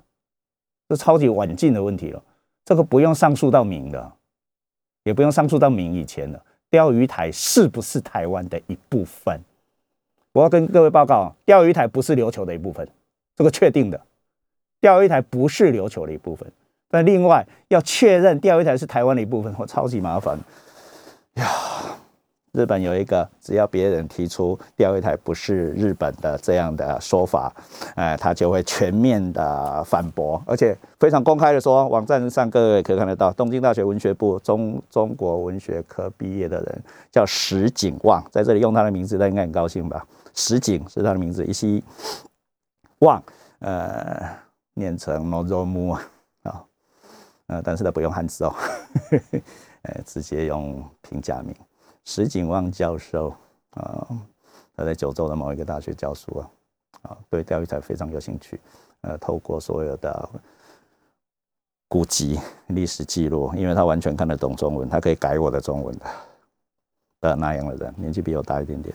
[0.89, 2.23] 这超级晚近的问题了。
[2.65, 4.13] 这个不用上诉到明的，
[5.05, 6.43] 也不用上溯到明以前了。
[6.71, 9.41] 钓鱼台是不是台湾的一部分？
[10.33, 12.89] 我要跟各位报告，钓鱼台不是琉球的一部分，
[13.37, 14.01] 这个确定的。
[14.81, 16.51] 钓鱼台不是琉球的一部分。
[16.89, 20.39] 但另外要确认钓鱼台是台湾的一部分，我超级麻烦
[21.35, 21.47] 呀。
[22.53, 27.51] 日本有一个，只要别人提出钓鱼台不是日本的这样的说法，
[27.95, 40.07] 哎，他就会全面的反驳，而且非常公开的说，网站上各位可以看得到，东京大学文学部中中国文学科毕业的人叫石井望，在这里用他的名字，他应该很高兴吧？
[40.35, 41.83] 石井是他的名字，一西
[42.99, 43.23] 望，
[43.61, 44.29] 呃，
[44.75, 45.93] 念成 nozomu
[46.43, 46.65] 啊，
[47.47, 48.55] 呃，但是他不用汉字哦，
[49.85, 51.55] 呃，直接用平假名。
[52.05, 53.35] 石井旺教授
[53.71, 54.07] 啊，
[54.77, 56.51] 他在九州的某一个大学教书啊，
[57.03, 58.61] 啊，对钓鱼台非常有兴趣。
[59.03, 60.29] 呃，透过所有的
[61.89, 66.07] 古籍、历史记录，因为他完全看得懂中文，他可以改我的中文的
[67.21, 68.95] 的那样的人，年纪比我大一点点。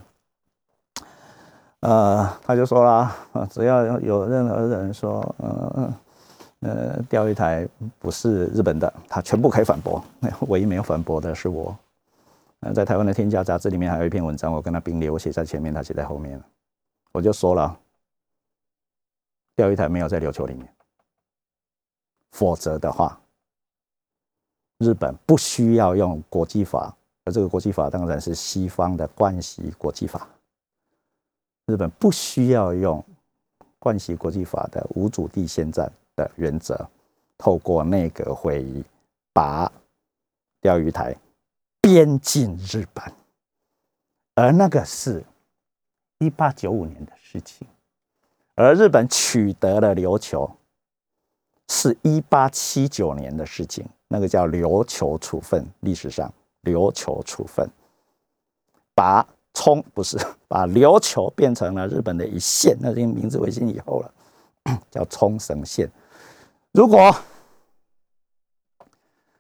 [1.82, 3.16] 呃，他就说啦，
[3.52, 5.94] 只要有任何人说，呃
[6.62, 7.68] 呃，钓鱼台
[8.00, 10.04] 不是日本的，他全部可以反驳。
[10.48, 11.78] 唯一没有反驳的是我。
[12.60, 16.42] 那在台湾的《天下》杂志里面还有一篇文章，我跟他并列，我写在前面，他写在后面
[17.12, 17.80] 我就说了，
[19.56, 20.68] 钓鱼台没有在琉球里面，
[22.32, 23.20] 否则的话，
[24.80, 30.28] 日本不需要用国际法，而这个国际法当然是西方的惯习国际法。
[31.68, 33.04] 日本不需要用
[33.78, 36.90] 惯习国际法的无主地现战的原则，
[37.38, 38.84] 透过内阁会议
[39.32, 39.72] 把
[40.60, 41.16] 钓鱼台。
[41.82, 43.14] 边境日本，
[44.36, 45.24] 而那个是
[46.20, 47.68] 一八九五年的事情，
[48.56, 50.50] 而日本取得了琉球，
[51.70, 57.70] 是一八七九年的事情，那个叫琉球处分，历史上琉球处分，
[58.94, 64.14] 把冲不是 把琉球变成了日本的一县，那经名字为姓以后了，
[64.92, 65.90] 叫冲绳县。
[66.72, 67.16] 如果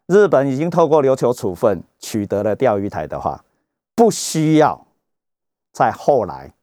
[0.08, 3.44] 日本已经透过琉球处分取得了钓鱼台的话，
[3.94, 4.88] 不需要
[5.74, 6.54] 在后来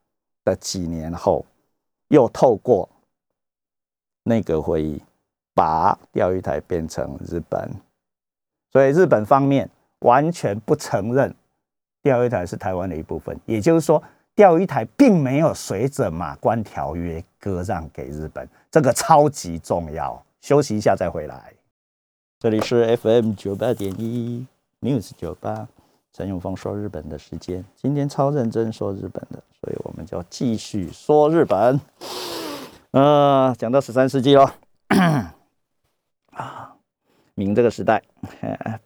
[0.45, 1.45] 的几年后
[2.09, 2.89] 又透过
[4.23, 5.03] 内阁会议
[5.55, 7.71] 把钓鱼台变成日本，
[8.73, 9.69] 所以日本方面
[9.99, 11.35] 完全不承认
[12.03, 13.39] 钓鱼台是台湾的一部分。
[13.45, 14.03] 也就是说，
[14.35, 20.25] 钓鱼台并没有随着马关条约割让给日本，这个超级重要。
[20.41, 21.53] 休息一下再回来。
[22.45, 24.47] 这里是 FM 九八点一
[24.83, 25.67] News 九八，
[26.13, 31.81] 陈永峰说日本的时间，今天超认真说日本的，所以我们就继续说日本。
[32.91, 34.47] 呃，讲到十三世纪喽，
[36.33, 36.77] 啊，
[37.35, 38.03] 明这个时代，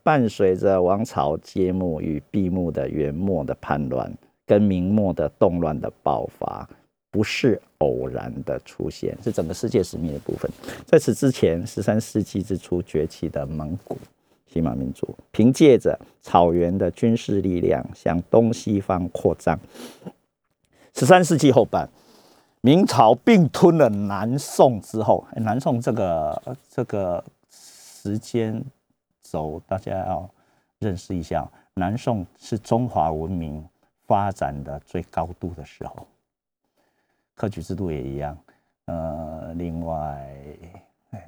[0.04, 6.68] 伴随着王朝揭幕与闭幕的元末的叛乱，跟明末的动乱的爆发，
[7.10, 10.50] 不是偶然的出现，是整个世界使命的部分。
[10.84, 13.96] 在此之前，十三世纪之初崛起的蒙古。
[14.50, 19.60] 西马民族凭借着草原的军事力量向东西方扩张。
[20.94, 21.86] 十三世纪后半，
[22.62, 28.64] 明朝并吞了南宋之后，南宋这个这个时间
[29.20, 30.28] 轴大家要
[30.78, 31.46] 认识一下。
[31.74, 33.62] 南宋是中华文明
[34.06, 36.06] 发展的最高度的时候，
[37.38, 38.36] 科举制度也一样。
[38.84, 40.28] 呃，另外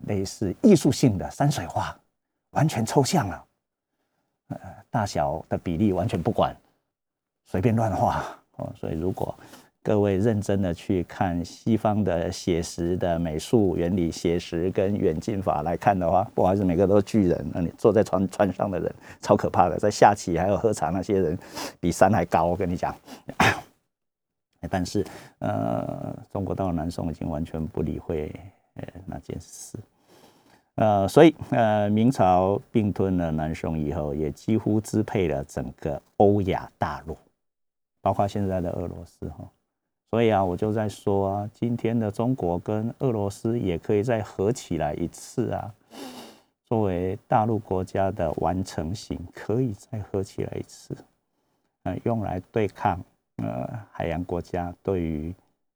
[0.06, 1.96] 类似艺术性的山水画。
[2.52, 3.44] 完全抽象了，
[4.48, 4.58] 呃，
[4.90, 6.52] 大小的比例完全不管，
[7.44, 8.24] 随便乱画
[8.56, 8.72] 哦。
[8.74, 9.32] 所以，如果
[9.84, 17.46] 各位认真的去看西方的写实的美术原理、写实跟远近法来看的话，不好意思，每个都是巨人。
[17.54, 21.38] 那你坐在船船上的人超可怕的，在下棋还有喝茶那些人
[21.78, 22.46] 比山还高。
[22.46, 22.92] 我跟你讲，
[24.68, 25.04] 但是
[25.38, 28.34] 呃，中国到了南宋已经完全不理会
[28.74, 29.78] 呃那件事。
[30.76, 37.16] 呃，所以呃，明朝并吞了南宋以后，也几乎支配了整个欧亚大陆，
[38.00, 39.48] 包括现在的俄罗斯哈。
[40.10, 45.72] 所以啊，我就在说啊，今天的中国跟俄罗斯也可以再合起来一次啊，
[46.64, 50.96] 作为大陆国家的完成型，可以再合起来一次，
[51.82, 52.98] 呃，用来对抗
[53.40, 55.34] 呃海洋国家对于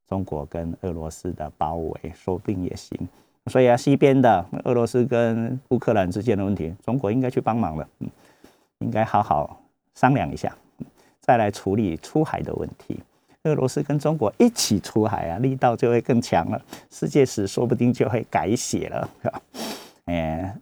[0.08, 2.98] 中国跟俄罗斯的包围，说不定也行。
[3.46, 8.08] 所以啊，西边的俄罗斯跟乌克兰之间的问题，中国应该去帮忙了，嗯，
[8.78, 9.60] 应该好好
[9.94, 10.54] 商量一下，
[11.20, 12.98] 再来处理出海的问题。
[13.42, 19.42] 俄罗斯跟中国一起出海啊，力道就会更强了，世界史说不定就会改写了，是吧？
[20.06, 20.56] 哎，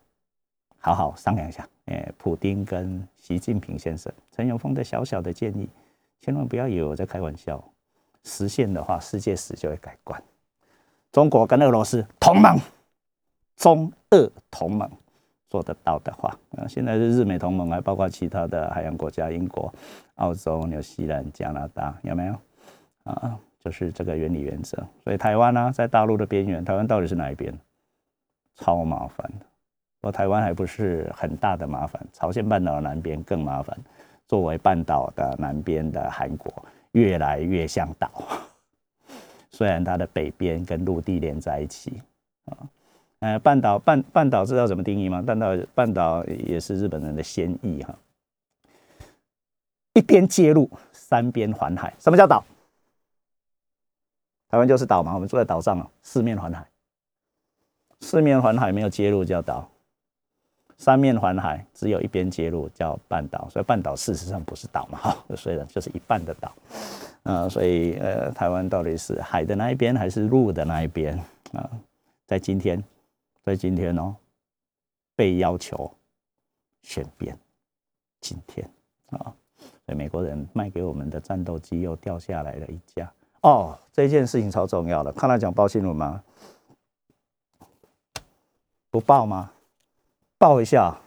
[0.79, 1.65] 好好商量一下。
[1.87, 5.69] 哎，普丁跟习近平先生，陈永峰的小小的建议，
[6.23, 7.63] 千万不要以为我在开玩笑，
[8.23, 10.23] 实现的话，世界史就会改观。
[11.11, 12.57] 中国跟俄罗斯同盟，
[13.57, 14.89] 中俄同盟
[15.49, 19.75] 做得到的话，啊，现在是日美同盟，还包括其他的海洋国家，英国、
[20.15, 22.35] 澳洲、纽西兰、加拿大，有没有？
[23.03, 24.79] 啊，就是这个原理原则。
[25.03, 27.53] 所以台湾呢，在大陆的边缘，台湾到底是哪一边？
[28.55, 29.47] 超麻烦的。
[30.03, 33.77] 我台湾还不是很大的麻烦，朝鲜半岛的南边更麻烦。
[34.33, 36.51] 作为半岛的南边的韩国，
[36.93, 38.11] 越来越像岛。
[39.53, 42.01] 虽然它的北边跟陆地连在一起
[42.47, 42.57] 啊，
[43.19, 45.21] 呃，半岛半半岛知道怎么定义吗？
[45.21, 47.95] 半岛半岛也是日本人的先意哈，
[49.93, 51.93] 一边接入，三边环海。
[51.99, 52.43] 什么叫岛？
[54.49, 56.67] 台湾就是岛嘛，我们住在岛上啊，四面环海，
[58.01, 59.69] 四面环海没有接入叫岛，
[60.83, 66.53] 三面环海只有一边接入叫半岛，所以半岛事实上不是岛嘛，哈， 虽然就是一半的岛。
[67.23, 71.17] 啊，所以呃，台湾到底是海的那一边还是陆的那一边
[71.53, 71.71] 啊？
[72.27, 72.83] 在今天，
[73.45, 74.17] 在今天哦，
[75.15, 75.89] 被要求
[76.83, 77.39] 选边。
[78.21, 78.69] 今天
[79.11, 79.33] 啊，
[79.87, 83.09] 所以美国人卖给我们的战斗机又掉下来了一架。
[83.43, 86.25] 哦，这件事情超重要的，看他讲报新闻吗？
[88.91, 89.53] 不报吗？
[90.43, 90.93] 抱一下。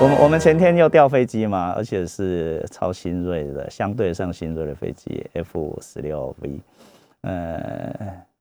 [0.00, 6.58] 我们我们前天又调飞机嘛，而且是超新锐的，相对上新锐的飞机 F 十六 V。
[7.20, 7.94] 呃，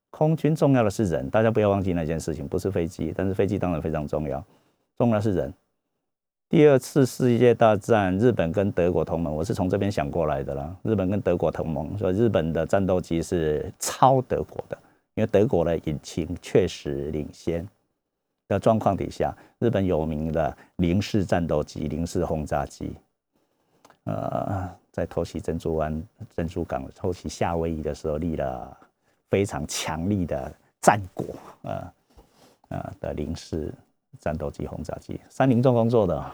[0.09, 4.41] 空军重要的是人，大家不要忘记那件事情，不是飞机，但是飞机当然非常重要，
[4.97, 5.53] 重要的是人。
[6.49, 10.75] 第二次世界大战，日本跟德国同盟，我是从这边想过来的啦。
[10.81, 14.75] 日本跟德国同盟，所以日本的战斗机是超德国的，
[15.13, 17.67] 因为德国的引擎确实领先。
[18.47, 22.95] 的状况底下，日本有名的零式战斗机、零式轰炸机，
[24.05, 26.01] 呃，在偷袭珍珠湾、
[26.35, 28.75] 珍珠港、偷袭夏威夷的时候，立了
[29.29, 31.27] 非常强力的战果，
[31.61, 31.93] 呃，
[32.69, 33.71] 呃的零式
[34.19, 36.25] 战斗机、轰炸机，三菱重工做的，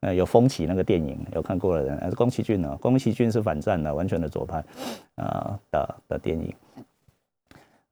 [0.00, 4.64] 呃，有风起那个电影有看过的人，呃，宫崎骏呢，宫崎骏是反战的，完全的左派，
[5.16, 6.54] 啊的的电影。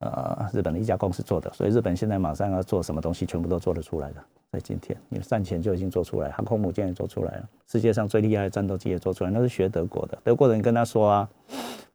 [0.00, 4.22] 呃，日本的一家公司做的，所以日本现在马上要做什么东西，全部都做得出来的。
[4.52, 10.18] 在今天，因为战前就已经做出来，航空母舰也做出来了，世界上最厉害的战斗机也做出来，那是学德国的。
[10.22, 11.28] 德国人跟他说啊，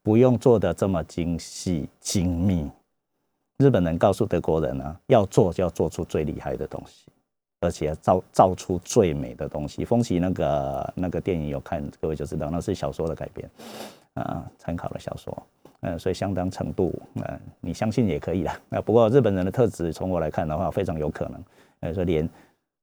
[0.01, 2.67] 不用做的这么精细精密。
[3.59, 7.07] 日本人告诉德国人呢，要做就要做出最厉害的东西，
[7.59, 9.83] 而且要造造出最美的东西。
[9.83, 13.49] 风起那个那个电影有看，各位就知道那是小说的改编
[14.13, 15.37] 啊，参考了小说，
[15.81, 18.57] 嗯，所以相当程度，嗯，你相信也可以啦。
[18.69, 21.43] 那不过日本人的特质，从我来看的话，非常有可能，
[21.81, 22.27] 呃，说连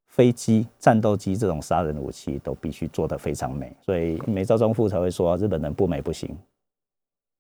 [0.09, 6.37] 飞机、战斗机这种杀人武器都必须做得非常美，所以美照中富才会说日本人不美不行，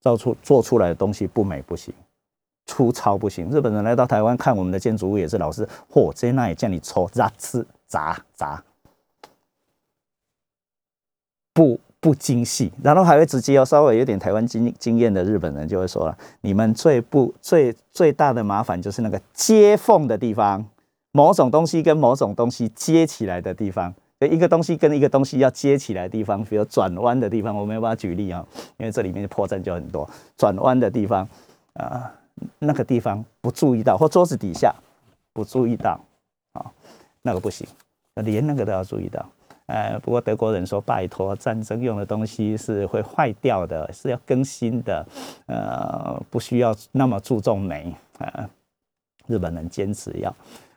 [0.00, 1.92] 造出做出来的东西不美不行。
[2.66, 8.62] 粗糙不行，日本人来到台湾看我们的建筑物也是老是，嚯，在那里叫你抽砸刺砸砸，
[11.54, 20.66] 不不精细，然后还会直接哦稍微有点台湾经经验的日本人就会说了，你们最不最最大的麻烦就是那个接缝的地方，
[21.12, 28.44] 某种东西跟某种东西接起来的地方，一个东西跟一个东西要接起来的地方，比如转弯的地方，我没有办法举例啊，
[28.76, 31.28] 因为这里面的破绽就很多，转弯的地方
[31.74, 32.12] 啊。
[32.58, 34.74] 那个地方不注意到，或桌子底下
[35.32, 35.98] 不注意到，
[36.52, 36.64] 啊，
[37.22, 37.66] 那个不行，
[38.16, 39.24] 连那个都要注意到。
[39.66, 45.04] 呃，不过德国人说，拜托，战争用的东西是会坏掉的，是要更新的，
[45.46, 48.48] 呃，不需要那么注重美啊。
[49.26, 50.32] 日本人坚持要，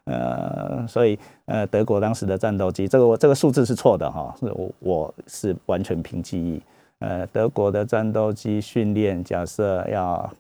[0.06, 6.60] 呃，所以呃，德国当时的战斗机，这个我这个数字是错的哈，我我是完全凭记忆。
[6.98, 10.34] 呃，德国的战斗机训练，假设要。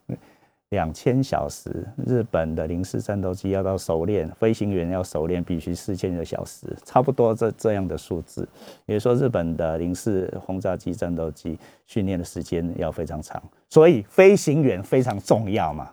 [0.69, 8.47] 两千小时，日本的零式战斗机要到熟练，飞行员要熟练，必须四千个小时，差不多这这样的数字。
[8.85, 11.57] 也就是说，日本的零式轰炸机战斗机
[11.87, 15.89] 训练的时间要非常长，所以飞行员非常重要嘛。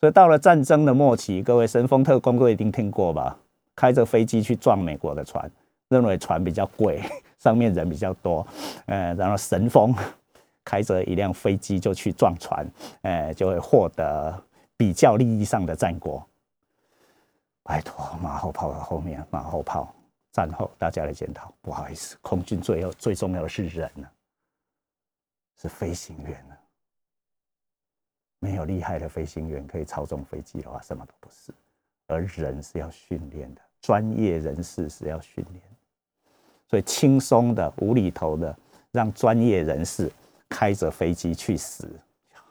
[0.00, 3.38] 所以到了战争的末期，各位神风特工都一定听过吧？
[3.76, 5.50] 开着飞机去撞美国的船，
[5.88, 7.02] 认为船比较贵，
[7.38, 8.46] 上面人比较多，
[8.86, 9.94] 呃，然后神风。
[10.64, 12.66] 开着一辆飞机就去撞船，
[13.02, 14.42] 哎，就会获得
[14.76, 16.26] 比较利益上的战果。
[17.62, 19.94] 拜托，马后炮的后面，马后炮
[20.32, 21.52] 战后大家来检讨。
[21.60, 24.08] 不好意思，空军最后最重要的是人呢，
[25.60, 26.54] 是飞行员呢。
[28.40, 31.52] 没有厉害的飞行员可以操纵飞机的话，什么都不是。
[32.06, 35.62] 而人是要训练的，专业人士是要训练。
[36.68, 38.54] 所以轻松的、无厘头的，
[38.92, 40.10] 让专业人士。
[40.54, 41.90] 开着飞机去死，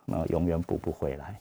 [0.04, 1.40] 那永远补不回来。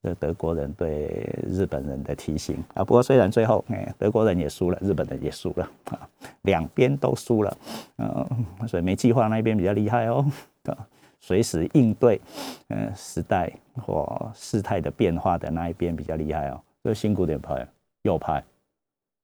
[0.00, 2.84] 这德国人对日本人的提醒啊。
[2.84, 6.08] 不过虽然最后哎，德国人也输了，日本人也输了啊，
[6.42, 7.58] 两边都输了。
[7.96, 10.24] 嗯，所以没计划那一边比较厉害哦，
[11.18, 12.20] 随时应对
[12.68, 16.62] 嗯时代或事态的变化的那一边比较厉害哦。
[16.84, 17.66] 这辛苦点派
[18.02, 18.44] 右派，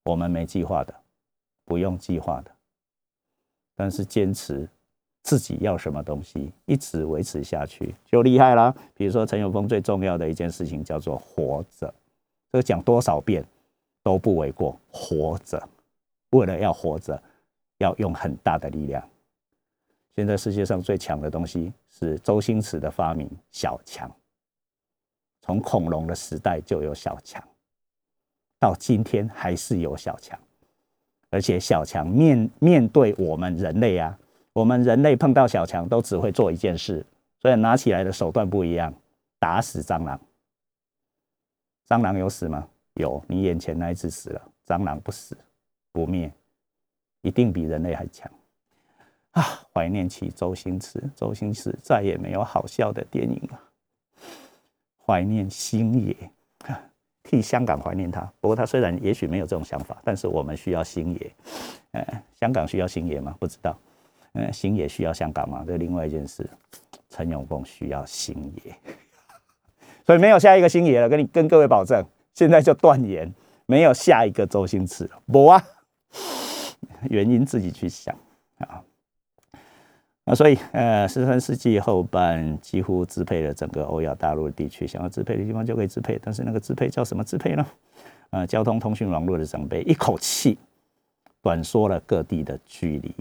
[0.03, 0.93] 我们没计划的，
[1.63, 2.51] 不用计划的，
[3.77, 4.67] 但是坚持。
[5.25, 8.71] 自己要什么东西，一直维持下去就厉害了。
[8.93, 11.91] 比如说陈永峰最重要的一件事情叫做活着，
[12.51, 13.43] 这个讲多少遍
[14.03, 14.79] 都不为过。
[14.91, 15.67] 活着，
[16.29, 17.19] 为了要活着，
[17.79, 19.03] 要用很大的力量。
[20.15, 24.09] 现在世界上最强的东西是周星驰的发明——小强。
[25.41, 27.43] 从恐龙的时代就有小强，
[28.59, 30.39] 到今天还是有小强，
[31.31, 34.15] 而且小强面面对我们人类啊。
[34.55, 37.05] 我们人类碰到小强都只会做一件事，
[37.41, 38.93] 所以拿起来的手段不一样，
[39.37, 40.17] 打死蟑螂。
[41.89, 42.65] 蟑螂有死吗？
[42.93, 45.37] 有，你眼前那一只死了，蟑螂不死
[45.91, 46.31] 不灭，
[47.21, 48.31] 一定比人类还强
[49.31, 49.43] 啊！
[49.73, 53.59] 怀念起周星驰，周星驰再也没有好笑的电影了。
[55.05, 56.15] 怀念星爷，
[57.23, 58.21] 替香港怀念他。
[58.39, 61.35] 不过他虽然也许没有这种想法，但是我们需要星爷。
[61.91, 63.35] 呃，香港需要星爷吗？
[63.37, 63.77] 不知道。
[64.35, 65.63] 嗯，星爷需要香港吗？
[65.65, 66.47] 这另外一件事。
[67.07, 68.75] 陈永峰需要星爷，
[70.05, 71.07] 所以没有下一个星爷了。
[71.07, 73.33] 跟你跟各位保证，现在就断言
[73.67, 75.11] 没有下一个周星驰了。
[75.31, 75.63] 不啊，
[77.09, 78.13] 原因自己去想
[78.57, 78.83] 啊。
[80.25, 86.19] 那所以呃，十三世纪后半几乎支配了整个欧亚大陆地区，想要支配的地方就可以支配。
[86.21, 87.65] 但是那个支配叫什么支配呢？
[88.31, 90.57] 呃，交通通讯网络的整备，一口气
[91.41, 93.15] 短缩了各地的距离。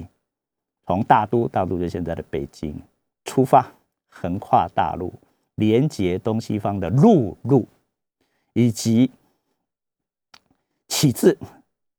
[0.86, 2.78] 从大都，大都就现在的北京
[3.24, 3.66] 出发，
[4.10, 5.10] 横跨大陆，
[5.54, 7.66] 连接东西方的陆路，
[8.52, 9.10] 以及
[10.86, 11.38] 起自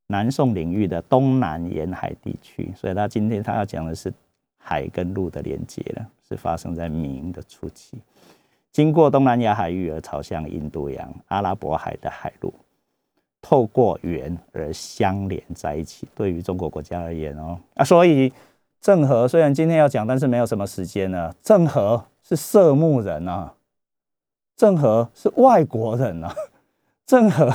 [0.05, 2.71] 南宋领域的东南沿海地区。
[2.75, 4.13] 所以，他今天他要讲的是
[4.59, 7.97] 海跟陆的连接了，是发生在明的初期，
[8.71, 12.53] 经过东南亚海域而朝向印度洋、阿拉伯海的海路，
[13.41, 16.07] 透过缘而相连在一起。
[16.13, 18.31] 对于中国国家而言哦，啊，所以。
[18.85, 21.35] 郑和虽然今天要讲，但是没有什么时间了。
[21.41, 23.51] 郑和是色目人啊，
[24.55, 26.31] 郑和是外国人啊，
[27.03, 27.51] 郑和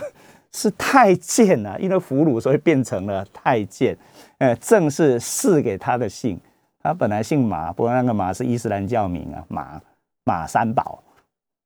[0.50, 3.96] 是太监啊，因为俘虏所以变成了太监。
[4.38, 6.36] 呃，正是赐给他的姓，
[6.82, 9.80] 他本来姓马，不过那个马是伊斯兰教名啊，马
[10.24, 11.00] 马三宝，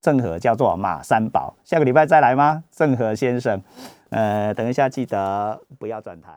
[0.03, 1.55] 郑和叫做马三宝。
[1.65, 2.63] 下个礼拜再来吗？
[2.71, 3.59] 郑和先生，
[4.11, 6.35] 呃，等一下记得不要转台。